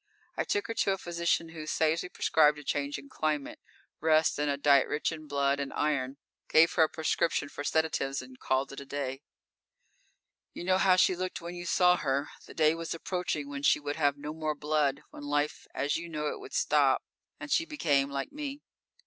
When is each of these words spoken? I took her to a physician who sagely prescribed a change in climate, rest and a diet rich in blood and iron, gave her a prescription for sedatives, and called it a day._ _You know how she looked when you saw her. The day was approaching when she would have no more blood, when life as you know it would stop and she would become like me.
I 0.35 0.45
took 0.45 0.65
her 0.65 0.73
to 0.73 0.93
a 0.93 0.97
physician 0.97 1.49
who 1.49 1.67
sagely 1.67 2.09
prescribed 2.09 2.57
a 2.57 2.63
change 2.63 2.97
in 2.97 3.07
climate, 3.07 3.59
rest 3.99 4.39
and 4.39 4.49
a 4.49 4.57
diet 4.57 4.87
rich 4.87 5.11
in 5.11 5.27
blood 5.27 5.59
and 5.59 5.71
iron, 5.73 6.17
gave 6.49 6.73
her 6.73 6.81
a 6.81 6.89
prescription 6.89 7.49
for 7.49 7.63
sedatives, 7.63 8.19
and 8.19 8.39
called 8.39 8.71
it 8.71 8.79
a 8.79 8.85
day._ 8.85 9.21
_You 10.59 10.65
know 10.65 10.79
how 10.79 10.95
she 10.95 11.15
looked 11.15 11.39
when 11.39 11.53
you 11.53 11.67
saw 11.67 11.97
her. 11.97 12.29
The 12.47 12.55
day 12.55 12.73
was 12.73 12.95
approaching 12.95 13.47
when 13.47 13.61
she 13.61 13.79
would 13.79 13.97
have 13.97 14.17
no 14.17 14.33
more 14.33 14.55
blood, 14.55 15.03
when 15.11 15.21
life 15.21 15.67
as 15.71 15.97
you 15.97 16.09
know 16.09 16.29
it 16.29 16.39
would 16.39 16.53
stop 16.55 17.03
and 17.39 17.51
she 17.51 17.65
would 17.65 17.69
become 17.69 18.09
like 18.09 18.31
me. 18.31 18.63